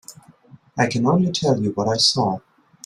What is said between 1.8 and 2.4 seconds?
I saw.